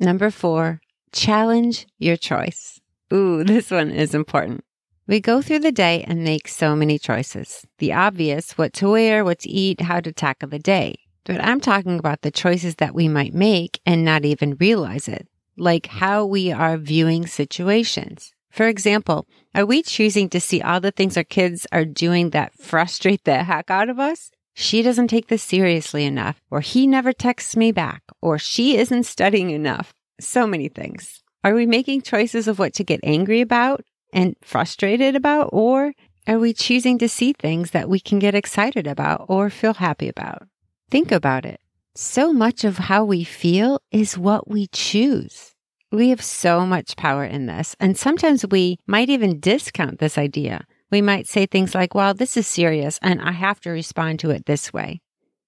Number 0.00 0.30
four, 0.30 0.80
challenge 1.12 1.86
your 1.98 2.16
choice. 2.16 2.80
Ooh, 3.12 3.44
this 3.52 3.70
one 3.70 3.90
is 3.90 4.14
important. 4.14 4.64
We 5.08 5.20
go 5.20 5.40
through 5.40 5.60
the 5.60 5.72
day 5.72 6.04
and 6.06 6.22
make 6.22 6.46
so 6.48 6.76
many 6.76 6.98
choices. 6.98 7.66
The 7.78 7.94
obvious, 7.94 8.58
what 8.58 8.74
to 8.74 8.90
wear, 8.90 9.24
what 9.24 9.38
to 9.38 9.48
eat, 9.48 9.80
how 9.80 10.00
to 10.00 10.12
tackle 10.12 10.50
the 10.50 10.58
day. 10.58 10.96
But 11.24 11.42
I'm 11.42 11.62
talking 11.62 11.98
about 11.98 12.20
the 12.20 12.30
choices 12.30 12.74
that 12.74 12.94
we 12.94 13.08
might 13.08 13.32
make 13.32 13.80
and 13.86 14.04
not 14.04 14.26
even 14.26 14.58
realize 14.60 15.08
it, 15.08 15.26
like 15.56 15.86
how 15.86 16.26
we 16.26 16.52
are 16.52 16.76
viewing 16.76 17.26
situations. 17.26 18.32
For 18.50 18.68
example, 18.68 19.26
are 19.54 19.64
we 19.64 19.82
choosing 19.82 20.28
to 20.28 20.40
see 20.40 20.60
all 20.60 20.78
the 20.78 20.90
things 20.90 21.16
our 21.16 21.24
kids 21.24 21.66
are 21.72 21.86
doing 21.86 22.30
that 22.30 22.52
frustrate 22.60 23.24
the 23.24 23.44
heck 23.44 23.70
out 23.70 23.88
of 23.88 23.98
us? 23.98 24.30
She 24.52 24.82
doesn't 24.82 25.08
take 25.08 25.28
this 25.28 25.42
seriously 25.42 26.04
enough, 26.04 26.42
or 26.50 26.60
he 26.60 26.86
never 26.86 27.14
texts 27.14 27.56
me 27.56 27.72
back, 27.72 28.02
or 28.20 28.38
she 28.38 28.76
isn't 28.76 29.04
studying 29.04 29.52
enough. 29.52 29.94
So 30.20 30.46
many 30.46 30.68
things. 30.68 31.22
Are 31.44 31.54
we 31.54 31.64
making 31.64 32.02
choices 32.02 32.46
of 32.46 32.58
what 32.58 32.74
to 32.74 32.84
get 32.84 33.00
angry 33.02 33.40
about 33.40 33.84
and 34.12 34.36
frustrated 34.42 35.16
about? 35.16 35.50
Or 35.52 35.92
are 36.26 36.38
we 36.38 36.52
choosing 36.52 36.98
to 36.98 37.08
see 37.08 37.32
things 37.32 37.70
that 37.70 37.88
we 37.88 38.00
can 38.00 38.18
get 38.18 38.34
excited 38.34 38.86
about 38.86 39.26
or 39.28 39.50
feel 39.50 39.74
happy 39.74 40.08
about? 40.08 40.46
Think 40.90 41.10
about 41.10 41.44
it. 41.44 41.60
So 41.94 42.32
much 42.32 42.64
of 42.64 42.78
how 42.78 43.04
we 43.04 43.24
feel 43.24 43.80
is 43.90 44.16
what 44.16 44.48
we 44.48 44.68
choose. 44.68 45.54
We 45.90 46.10
have 46.10 46.22
so 46.22 46.66
much 46.66 46.96
power 46.96 47.24
in 47.24 47.46
this. 47.46 47.74
And 47.80 47.96
sometimes 47.96 48.46
we 48.46 48.78
might 48.86 49.08
even 49.08 49.40
discount 49.40 49.98
this 49.98 50.18
idea. 50.18 50.66
We 50.90 51.02
might 51.02 51.26
say 51.26 51.46
things 51.46 51.74
like, 51.74 51.94
well, 51.94 52.14
this 52.14 52.36
is 52.36 52.46
serious 52.46 52.98
and 53.02 53.20
I 53.20 53.32
have 53.32 53.60
to 53.60 53.70
respond 53.70 54.20
to 54.20 54.30
it 54.30 54.46
this 54.46 54.72
way. 54.72 55.00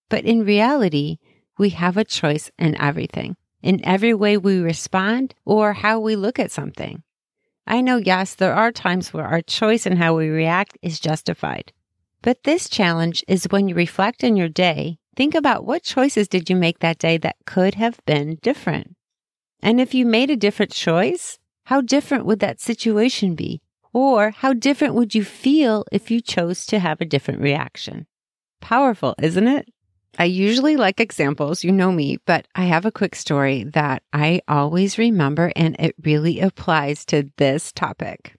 But 0.09 0.25
in 0.25 0.45
reality, 0.45 1.19
we 1.59 1.71
have 1.71 1.97
a 1.97 2.05
choice 2.05 2.51
in 2.59 2.75
everything, 2.81 3.37
in 3.63 3.85
every 3.85 4.15
way 4.15 4.37
we 4.37 4.59
respond 4.59 5.35
or 5.45 5.75
how 5.75 6.01
we 6.01 6.17
look 6.17 6.39
at 6.39 6.51
something. 6.51 7.03
I 7.71 7.83
know, 7.83 7.99
yes, 7.99 8.35
there 8.35 8.53
are 8.53 8.73
times 8.73 9.15
where 9.15 9.25
our 9.25 9.43
choice 9.43 9.87
in 9.87 9.97
how 9.97 10.17
we 10.17 10.29
react 10.29 10.77
is 10.83 10.99
justified. 10.99 11.73
But 12.21 12.43
this 12.43 12.69
challenge 12.69 13.23
is 13.29 13.47
when 13.49 13.69
you 13.69 13.77
reflect 13.77 14.25
on 14.25 14.35
your 14.35 14.49
day, 14.49 14.99
think 15.15 15.37
about 15.37 15.65
what 15.65 15.85
choices 15.85 16.27
did 16.27 16.51
you 16.51 16.57
make 16.57 16.81
that 16.81 16.99
day 16.99 17.17
that 17.19 17.37
could 17.47 17.77
have 17.77 18.01
been 18.07 18.39
different? 18.43 18.97
And 19.63 19.81
if 19.81 19.95
you 19.95 20.05
made 20.05 20.31
a 20.31 20.37
different 20.37 20.73
choice, 20.73 21.39
how 21.67 21.81
different 21.81 22.27
would 22.27 22.41
that 22.41 22.61
situation 22.61 23.37
be? 23.37 23.63
Or 23.93 24.33
how 24.33 24.53
different 24.53 24.95
would 24.95 25.15
you 25.15 25.23
feel 25.23 25.85
if 25.93 26.11
you 26.11 26.21
chose 26.21 26.67
to 26.67 26.81
have 26.81 27.01
a 27.01 27.05
different 27.05 27.41
reaction? 27.41 28.09
Powerful, 28.61 29.15
isn't 29.23 29.47
it? 29.47 29.69
I 30.21 30.25
usually 30.25 30.77
like 30.77 31.01
examples, 31.01 31.65
you 31.65 31.73
know 31.73 31.91
me, 31.91 32.19
but 32.27 32.47
I 32.55 32.65
have 32.65 32.85
a 32.85 32.93
quick 32.93 33.15
story 33.15 33.65
that 33.73 34.03
I 34.13 34.43
always 34.47 34.99
remember 34.99 35.51
and 35.57 35.75
it 35.79 35.95
really 36.05 36.41
applies 36.41 37.07
to 37.07 37.31
this 37.39 37.73
topic. 37.73 38.35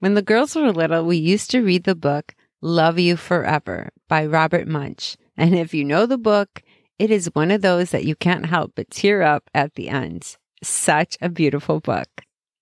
When 0.00 0.14
the 0.14 0.22
girls 0.22 0.56
were 0.56 0.72
little, 0.72 1.04
we 1.04 1.18
used 1.18 1.52
to 1.52 1.62
read 1.62 1.84
the 1.84 1.94
book 1.94 2.34
Love 2.60 2.98
You 2.98 3.16
Forever 3.16 3.90
by 4.08 4.26
Robert 4.26 4.66
Munsch. 4.66 5.14
And 5.36 5.54
if 5.54 5.72
you 5.72 5.84
know 5.84 6.04
the 6.04 6.18
book, 6.18 6.64
it 6.98 7.12
is 7.12 7.30
one 7.32 7.52
of 7.52 7.62
those 7.62 7.92
that 7.92 8.04
you 8.04 8.16
can't 8.16 8.46
help 8.46 8.72
but 8.74 8.90
tear 8.90 9.22
up 9.22 9.48
at 9.54 9.76
the 9.76 9.88
end. 9.88 10.36
Such 10.64 11.16
a 11.20 11.28
beautiful 11.28 11.78
book. 11.78 12.08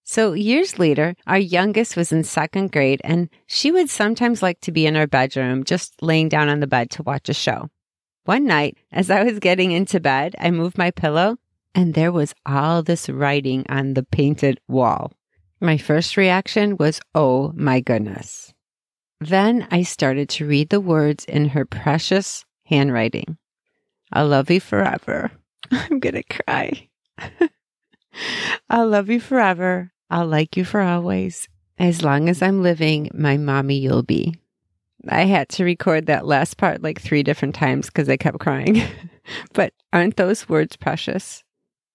So 0.04 0.34
years 0.34 0.78
later, 0.78 1.14
our 1.26 1.38
youngest 1.38 1.96
was 1.96 2.12
in 2.12 2.22
second 2.22 2.70
grade 2.72 3.00
and 3.02 3.30
she 3.46 3.72
would 3.72 3.88
sometimes 3.88 4.42
like 4.42 4.60
to 4.60 4.72
be 4.72 4.84
in 4.84 4.94
our 4.94 5.06
bedroom, 5.06 5.64
just 5.64 6.02
laying 6.02 6.28
down 6.28 6.50
on 6.50 6.60
the 6.60 6.66
bed 6.66 6.90
to 6.90 7.02
watch 7.02 7.30
a 7.30 7.34
show. 7.34 7.70
One 8.28 8.44
night, 8.44 8.76
as 8.92 9.10
I 9.10 9.22
was 9.22 9.38
getting 9.38 9.72
into 9.72 10.00
bed, 10.00 10.36
I 10.38 10.50
moved 10.50 10.76
my 10.76 10.90
pillow 10.90 11.38
and 11.74 11.94
there 11.94 12.12
was 12.12 12.34
all 12.44 12.82
this 12.82 13.08
writing 13.08 13.64
on 13.70 13.94
the 13.94 14.02
painted 14.02 14.60
wall. 14.68 15.14
My 15.62 15.78
first 15.78 16.14
reaction 16.18 16.76
was, 16.76 17.00
oh 17.14 17.54
my 17.56 17.80
goodness. 17.80 18.52
Then 19.18 19.66
I 19.70 19.82
started 19.82 20.28
to 20.28 20.46
read 20.46 20.68
the 20.68 20.78
words 20.78 21.24
in 21.24 21.48
her 21.48 21.64
precious 21.64 22.44
handwriting. 22.64 23.38
I'll 24.12 24.28
love 24.28 24.50
you 24.50 24.60
forever. 24.60 25.32
I'm 25.70 25.98
going 25.98 26.22
to 26.22 26.22
cry. 26.22 26.86
I'll 28.68 28.88
love 28.88 29.08
you 29.08 29.20
forever. 29.20 29.90
I'll 30.10 30.26
like 30.26 30.54
you 30.54 30.66
for 30.66 30.82
always. 30.82 31.48
As 31.78 32.02
long 32.02 32.28
as 32.28 32.42
I'm 32.42 32.62
living, 32.62 33.10
my 33.14 33.38
mommy 33.38 33.78
you'll 33.78 34.02
be. 34.02 34.34
I 35.06 35.24
had 35.24 35.48
to 35.50 35.64
record 35.64 36.06
that 36.06 36.26
last 36.26 36.56
part 36.56 36.82
like 36.82 37.00
three 37.00 37.22
different 37.22 37.54
times 37.54 37.86
because 37.86 38.08
I 38.08 38.16
kept 38.16 38.40
crying. 38.40 38.82
but 39.52 39.72
aren't 39.92 40.16
those 40.16 40.48
words 40.48 40.76
precious? 40.76 41.44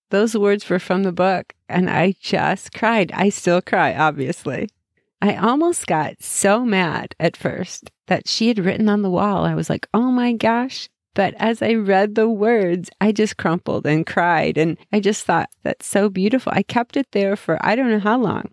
Those 0.10 0.38
words 0.38 0.70
were 0.70 0.80
from 0.80 1.04
the 1.04 1.12
book, 1.12 1.54
and 1.68 1.90
I 1.90 2.14
just 2.22 2.72
cried. 2.74 3.12
I 3.14 3.30
still 3.30 3.62
cry, 3.62 3.96
obviously. 3.96 4.70
I 5.22 5.36
almost 5.36 5.88
got 5.88 6.22
so 6.22 6.64
mad 6.66 7.16
at 7.20 7.38
first 7.38 7.90
that 8.08 8.28
she 8.28 8.50
had 8.50 8.60
written 8.60 8.90
on 8.90 9.02
the 9.02 9.10
wall. 9.10 9.46
I 9.46 9.56
was 9.56 9.70
like, 9.70 9.88
oh 9.94 10.12
my 10.12 10.34
gosh. 10.34 10.90
But 11.16 11.34
as 11.38 11.62
I 11.62 11.74
read 11.74 12.16
the 12.16 12.30
words, 12.30 12.90
I 13.00 13.12
just 13.12 13.38
crumpled 13.38 13.86
and 13.86 14.06
cried. 14.06 14.58
And 14.58 14.78
I 14.92 15.00
just 15.00 15.26
thought, 15.26 15.50
that's 15.64 15.88
so 15.88 16.10
beautiful. 16.10 16.52
I 16.56 16.64
kept 16.64 16.98
it 16.98 17.08
there 17.12 17.36
for 17.36 17.58
I 17.66 17.76
don't 17.76 17.90
know 17.90 18.00
how 18.00 18.20
long. 18.20 18.52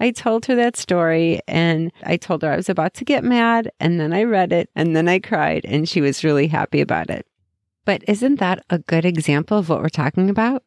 I 0.00 0.10
told 0.10 0.46
her 0.46 0.54
that 0.56 0.76
story 0.76 1.40
and 1.46 1.92
I 2.02 2.16
told 2.16 2.42
her 2.42 2.50
I 2.50 2.56
was 2.56 2.70
about 2.70 2.94
to 2.94 3.04
get 3.04 3.22
mad. 3.22 3.70
And 3.78 4.00
then 4.00 4.12
I 4.12 4.24
read 4.24 4.52
it 4.52 4.70
and 4.74 4.96
then 4.96 5.08
I 5.08 5.18
cried 5.18 5.64
and 5.64 5.88
she 5.88 6.00
was 6.00 6.24
really 6.24 6.48
happy 6.48 6.80
about 6.80 7.10
it. 7.10 7.26
But 7.84 8.02
isn't 8.08 8.40
that 8.40 8.64
a 8.70 8.78
good 8.78 9.04
example 9.04 9.58
of 9.58 9.68
what 9.68 9.82
we're 9.82 9.88
talking 9.88 10.30
about? 10.30 10.64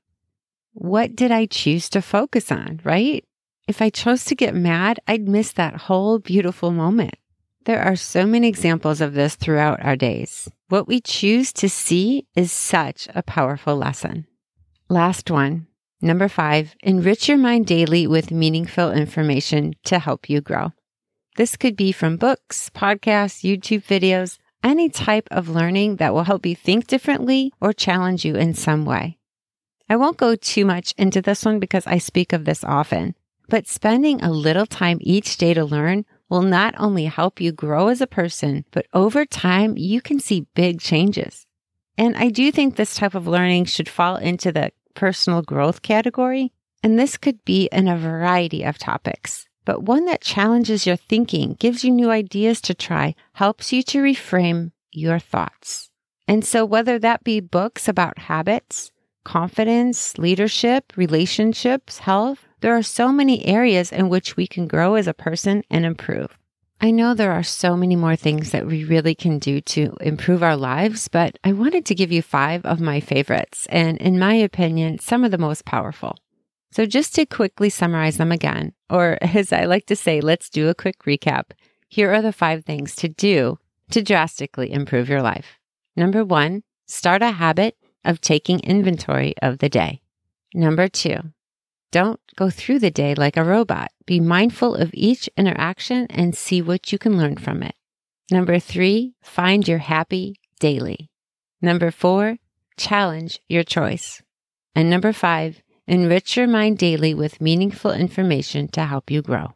What 0.74 1.16
did 1.16 1.32
I 1.32 1.46
choose 1.46 1.90
to 1.90 2.02
focus 2.02 2.52
on, 2.52 2.80
right? 2.84 3.26
If 3.68 3.82
I 3.82 3.90
chose 3.90 4.26
to 4.26 4.36
get 4.36 4.56
mad, 4.56 5.00
I'd 5.08 5.28
miss 5.28 5.52
that 5.54 5.76
whole 5.76 6.20
beautiful 6.20 6.72
moment. 6.72 7.16
There 7.66 7.82
are 7.82 7.96
so 7.96 8.26
many 8.26 8.50
examples 8.50 9.00
of 9.00 9.14
this 9.14 9.36
throughout 9.36 9.84
our 9.84 9.96
days. 9.96 10.50
What 10.68 10.88
we 10.88 11.00
choose 11.00 11.54
to 11.54 11.70
see 11.70 12.28
is 12.36 12.52
such 12.52 13.08
a 13.16 13.24
powerful 13.24 13.78
lesson. 13.78 14.28
Last 14.90 15.32
one 15.32 15.68
Number 16.04 16.28
five, 16.28 16.76
enrich 16.84 17.30
your 17.30 17.38
mind 17.38 17.66
daily 17.66 18.08
with 18.08 18.30
meaningful 18.30 18.92
information 18.92 19.74
to 19.86 20.00
help 20.00 20.30
you 20.30 20.42
grow. 20.42 20.74
This 21.38 21.56
could 21.56 21.78
be 21.78 21.94
from 21.94 22.18
books, 22.18 22.70
podcasts, 22.76 23.42
YouTube 23.42 23.86
videos, 23.86 24.38
any 24.62 24.90
type 24.90 25.30
of 25.32 25.48
learning 25.48 25.96
that 25.98 26.14
will 26.14 26.26
help 26.26 26.46
you 26.46 26.58
think 26.58 26.88
differently 26.88 27.54
or 27.62 27.72
challenge 27.72 28.26
you 28.26 28.36
in 28.36 28.54
some 28.54 28.84
way. 28.84 29.18
I 29.90 29.96
won't 29.96 30.18
go 30.18 30.36
too 30.36 30.66
much 30.66 30.94
into 30.98 31.22
this 31.22 31.46
one 31.46 31.62
because 31.62 31.88
I 31.88 32.00
speak 32.00 32.34
of 32.34 32.44
this 32.44 32.66
often, 32.66 33.16
but 33.48 33.70
spending 33.70 34.22
a 34.22 34.30
little 34.30 34.66
time 34.66 34.98
each 35.00 35.38
day 35.38 35.54
to 35.54 35.64
learn 35.64 36.04
will 36.28 36.42
not 36.42 36.76
only 36.78 37.06
help 37.06 37.40
you 37.40 37.54
grow 37.54 37.88
as 37.88 38.02
a 38.02 38.08
person, 38.08 38.66
but 38.72 38.88
over 38.94 39.26
time 39.26 39.78
you 39.78 40.02
can 40.02 40.20
see 40.20 40.48
big 40.54 40.82
changes. 40.82 41.48
And 41.98 42.18
I 42.18 42.28
do 42.28 42.52
think 42.52 42.76
this 42.76 42.94
type 42.94 43.16
of 43.16 43.26
learning 43.26 43.66
should 43.66 43.88
fall 43.88 44.18
into 44.18 44.52
the 44.52 44.74
personal 44.94 45.42
growth 45.42 45.82
category. 45.82 46.52
And 46.84 47.00
this 47.00 47.18
could 47.18 47.44
be 47.46 47.70
in 47.72 47.88
a 47.88 47.98
variety 47.98 48.64
of 48.64 48.78
topics, 48.78 49.48
but 49.66 49.84
one 49.84 50.06
that 50.06 50.22
challenges 50.22 50.86
your 50.86 50.98
thinking, 50.98 51.56
gives 51.60 51.84
you 51.84 51.92
new 51.92 52.12
ideas 52.12 52.60
to 52.62 52.74
try, 52.74 53.16
helps 53.34 53.72
you 53.72 53.84
to 53.84 54.04
reframe 54.04 54.72
your 54.92 55.20
thoughts. 55.20 55.90
And 56.28 56.44
so 56.46 56.66
whether 56.66 57.00
that 57.00 57.24
be 57.24 57.40
books 57.40 57.88
about 57.88 58.18
habits, 58.18 58.92
confidence, 59.24 60.18
leadership, 60.18 60.94
relationships, 60.96 62.00
health, 62.00 62.46
there 62.62 62.76
are 62.76 62.84
so 62.84 63.12
many 63.12 63.46
areas 63.46 63.92
in 63.92 64.10
which 64.10 64.36
we 64.36 64.48
can 64.48 64.68
grow 64.68 64.96
as 64.96 65.08
a 65.08 65.14
person 65.14 65.64
and 65.70 65.86
improve. 65.86 66.38
I 66.84 66.92
know 66.92 67.14
there 67.14 67.32
are 67.32 67.44
so 67.44 67.78
many 67.78 67.96
more 67.96 68.18
things 68.18 68.52
that 68.52 68.68
we 68.68 68.84
really 68.84 69.16
can 69.16 69.40
do 69.40 69.62
to 69.62 69.96
improve 70.02 70.44
our 70.44 70.58
lives, 70.58 71.08
but 71.08 71.40
I 71.42 71.54
wanted 71.54 71.86
to 71.86 71.96
give 71.96 72.12
you 72.12 72.22
five 72.22 72.66
of 72.66 72.82
my 72.82 73.00
favorites, 73.00 73.66
and 73.70 73.98
in 74.00 74.20
my 74.20 74.34
opinion, 74.34 75.00
some 75.00 75.24
of 75.24 75.32
the 75.32 75.38
most 75.38 75.64
powerful. 75.64 76.18
So, 76.72 76.86
just 76.86 77.16
to 77.16 77.26
quickly 77.26 77.70
summarize 77.70 78.18
them 78.18 78.34
again, 78.34 78.74
or 78.90 79.18
as 79.22 79.54
I 79.54 79.64
like 79.64 79.86
to 79.86 79.96
say, 79.96 80.20
let's 80.20 80.50
do 80.50 80.68
a 80.68 80.76
quick 80.76 81.04
recap. 81.06 81.52
Here 81.88 82.14
are 82.14 82.22
the 82.22 82.34
five 82.34 82.66
things 82.66 82.98
to 82.98 83.08
do 83.08 83.60
to 83.92 84.04
drastically 84.04 84.70
improve 84.74 85.08
your 85.08 85.22
life. 85.22 85.60
Number 85.96 86.26
one, 86.26 86.64
start 86.86 87.22
a 87.22 87.32
habit 87.32 87.78
of 88.04 88.20
taking 88.20 88.60
inventory 88.60 89.36
of 89.42 89.60
the 89.60 89.70
day. 89.70 90.02
Number 90.54 90.90
two, 90.90 91.32
don't 91.94 92.20
go 92.36 92.50
through 92.50 92.80
the 92.80 92.90
day 92.90 93.14
like 93.14 93.38
a 93.38 93.44
robot. 93.44 93.92
Be 94.08 94.20
mindful 94.20 94.74
of 94.74 94.90
each 94.96 95.30
interaction 95.38 96.08
and 96.10 96.36
see 96.36 96.60
what 96.60 96.92
you 96.92 96.98
can 96.98 97.20
learn 97.20 97.38
from 97.38 97.62
it. 97.62 97.76
Number 98.32 98.58
three, 98.58 99.14
find 99.22 99.68
your 99.68 99.78
happy 99.78 100.40
daily. 100.60 101.12
Number 101.62 101.92
four, 101.92 102.40
challenge 102.78 103.40
your 103.48 103.64
choice. 103.64 104.24
And 104.76 104.90
number 104.90 105.14
five, 105.14 105.62
enrich 105.86 106.36
your 106.36 106.48
mind 106.48 106.80
daily 106.80 107.14
with 107.14 107.40
meaningful 107.40 107.92
information 107.92 108.70
to 108.70 108.86
help 108.86 109.12
you 109.12 109.22
grow. 109.22 109.54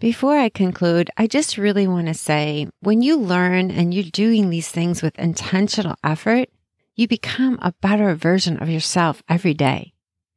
Before 0.00 0.36
I 0.36 0.48
conclude, 0.48 1.10
I 1.16 1.28
just 1.28 1.56
really 1.56 1.86
want 1.86 2.08
to 2.08 2.14
say 2.14 2.66
when 2.80 3.02
you 3.02 3.16
learn 3.16 3.70
and 3.70 3.94
you're 3.94 4.02
doing 4.02 4.50
these 4.50 4.68
things 4.68 5.00
with 5.00 5.16
intentional 5.16 5.94
effort, 6.02 6.48
you 6.96 7.06
become 7.06 7.56
a 7.62 7.74
better 7.80 8.16
version 8.16 8.60
of 8.60 8.68
yourself 8.68 9.22
every 9.28 9.54
day. 9.54 9.92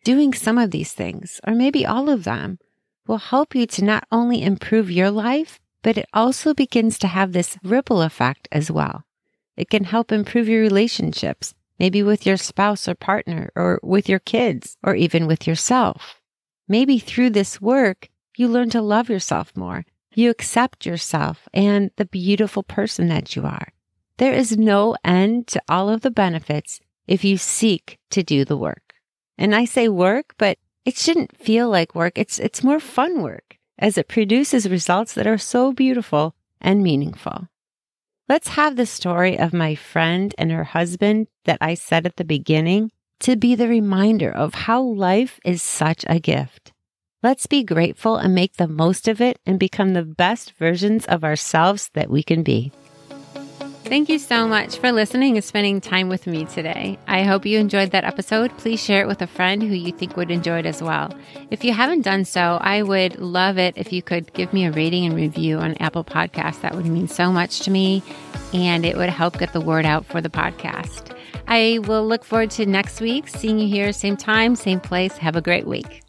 Doing 0.06 0.36
some 0.36 0.60
of 0.60 0.70
these 0.70 0.94
things, 0.94 1.42
or 1.48 1.56
maybe 1.56 1.84
all 1.84 2.12
of 2.12 2.26
them, 2.26 2.60
will 3.08 3.18
help 3.18 3.56
you 3.56 3.66
to 3.66 3.84
not 3.84 4.06
only 4.12 4.44
improve 4.44 4.92
your 4.92 5.10
life, 5.10 5.60
but 5.82 5.98
it 5.98 6.06
also 6.14 6.54
begins 6.54 7.00
to 7.00 7.08
have 7.08 7.32
this 7.32 7.58
ripple 7.64 8.04
effect 8.04 8.48
as 8.52 8.70
well. 8.70 9.04
It 9.58 9.68
can 9.72 9.86
help 9.86 10.12
improve 10.12 10.48
your 10.48 10.62
relationships, 10.62 11.56
maybe 11.80 12.04
with 12.04 12.24
your 12.24 12.38
spouse 12.38 12.88
or 12.88 12.94
partner, 12.94 13.52
or 13.56 13.80
with 13.82 14.08
your 14.08 14.20
kids, 14.20 14.78
or 14.84 14.94
even 14.94 15.26
with 15.26 15.48
yourself. 15.48 16.22
Maybe 16.68 17.00
through 17.00 17.32
this 17.32 17.60
work, 17.60 18.10
you 18.38 18.48
learn 18.48 18.70
to 18.72 18.84
love 18.84 19.10
yourself 19.10 19.58
more. 19.58 19.86
You 20.14 20.30
accept 20.30 20.86
yourself 20.86 21.50
and 21.52 21.90
the 21.96 22.06
beautiful 22.06 22.62
person 22.62 23.08
that 23.08 23.36
you 23.36 23.44
are. 23.44 23.70
There 24.18 24.34
is 24.34 24.56
no 24.56 24.98
end 25.04 25.48
to 25.48 25.62
all 25.68 25.90
of 25.90 26.02
the 26.02 26.12
benefits 26.12 26.80
if 27.08 27.24
you 27.24 27.38
seek 27.40 27.98
to 28.12 28.22
do 28.22 28.46
the 28.46 28.56
work. 28.56 28.85
And 29.38 29.56
I 29.56 29.66
say 29.66 29.90
work, 29.90 30.36
but 30.38 30.58
it 30.86 30.98
shouldn't 30.98 31.38
feel 31.38 31.70
like 31.70 31.96
work. 31.96 32.18
It's, 32.18 32.40
it's 32.40 32.64
more 32.64 32.80
fun 32.80 33.22
work 33.22 33.58
as 33.78 33.98
it 33.98 34.08
produces 34.08 34.70
results 34.70 35.14
that 35.14 35.28
are 35.28 35.38
so 35.38 35.74
beautiful 35.74 36.36
and 36.62 36.82
meaningful. 36.82 37.48
Let's 38.28 38.50
have 38.50 38.76
the 38.76 38.86
story 38.86 39.38
of 39.38 39.54
my 39.54 39.76
friend 39.76 40.34
and 40.38 40.52
her 40.52 40.64
husband 40.64 41.28
that 41.44 41.60
I 41.62 41.76
said 41.76 42.06
at 42.06 42.16
the 42.16 42.24
beginning 42.24 42.92
to 43.20 43.36
be 43.36 43.56
the 43.56 43.68
reminder 43.68 44.32
of 44.32 44.54
how 44.54 44.82
life 44.82 45.40
is 45.46 45.62
such 45.62 46.06
a 46.08 46.20
gift. 46.20 46.72
Let's 47.22 47.48
be 47.48 47.64
grateful 47.64 48.18
and 48.18 48.36
make 48.36 48.58
the 48.58 48.68
most 48.68 49.08
of 49.08 49.22
it 49.22 49.40
and 49.46 49.60
become 49.60 49.94
the 49.94 50.04
best 50.04 50.54
versions 50.54 51.06
of 51.06 51.24
ourselves 51.24 51.90
that 51.94 52.10
we 52.10 52.24
can 52.24 52.44
be. 52.44 52.72
Thank 53.86 54.10
you 54.10 54.18
so 54.18 54.48
much 54.48 54.78
for 54.80 54.92
listening 54.92 55.36
and 55.36 55.44
spending 55.44 55.80
time 55.80 56.10
with 56.10 56.26
me 56.26 56.46
today. 56.46 56.98
I 57.08 57.22
hope 57.22 57.46
you 57.46 57.60
enjoyed 57.60 57.92
that 57.92 58.04
episode. 58.04 58.50
Please 58.58 58.84
share 58.84 59.02
it 59.02 59.08
with 59.08 59.22
a 59.22 59.28
friend 59.28 59.62
who 59.62 59.76
you 59.76 59.92
think 59.92 60.18
would 60.18 60.32
enjoy 60.32 60.58
it 60.58 60.66
as 60.66 60.82
well. 60.82 61.16
If 61.52 61.64
you 61.64 61.72
haven't 61.72 62.02
done 62.02 62.26
so, 62.26 62.58
I 62.62 62.82
would 62.82 63.20
love 63.20 63.60
it 63.60 63.78
if 63.78 63.94
you 63.94 64.02
could 64.02 64.34
give 64.34 64.52
me 64.54 64.66
a 64.66 64.72
rating 64.72 65.06
and 65.06 65.16
review 65.16 65.60
on 65.60 65.76
Apple 65.76 66.04
Podcasts. 66.04 66.62
That 66.62 66.74
would 66.74 66.88
mean 66.88 67.08
so 67.08 67.32
much 67.32 67.60
to 67.62 67.72
me 67.72 68.02
and 68.54 68.86
it 68.86 68.98
would 68.98 69.10
help 69.10 69.38
get 69.38 69.54
the 69.54 69.62
word 69.62 69.86
out 69.86 70.04
for 70.04 70.20
the 70.20 70.30
podcast. 70.30 71.16
I 71.48 71.80
will 71.84 72.08
look 72.08 72.26
forward 72.26 72.50
to 72.52 72.66
next 72.66 73.02
week, 73.02 73.28
seeing 73.28 73.60
you 73.60 73.68
here, 73.68 73.94
same 73.94 74.18
time, 74.18 74.56
same 74.56 74.80
place. 74.80 75.16
Have 75.18 75.36
a 75.36 75.42
great 75.42 75.68
week. 75.68 76.05